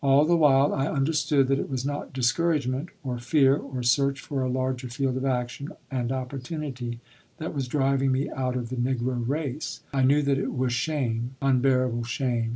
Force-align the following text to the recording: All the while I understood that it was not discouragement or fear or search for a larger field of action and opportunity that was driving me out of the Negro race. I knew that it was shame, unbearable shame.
All 0.03 0.25
the 0.25 0.35
while 0.35 0.73
I 0.73 0.87
understood 0.87 1.47
that 1.49 1.59
it 1.59 1.69
was 1.69 1.85
not 1.85 2.11
discouragement 2.11 2.89
or 3.03 3.19
fear 3.19 3.55
or 3.55 3.83
search 3.83 4.19
for 4.19 4.41
a 4.41 4.49
larger 4.49 4.89
field 4.89 5.15
of 5.15 5.25
action 5.25 5.69
and 5.91 6.11
opportunity 6.11 6.99
that 7.37 7.53
was 7.53 7.67
driving 7.67 8.11
me 8.11 8.27
out 8.27 8.55
of 8.55 8.69
the 8.69 8.77
Negro 8.77 9.23
race. 9.27 9.81
I 9.93 10.01
knew 10.01 10.23
that 10.23 10.39
it 10.39 10.55
was 10.57 10.73
shame, 10.73 11.35
unbearable 11.39 12.05
shame. 12.05 12.49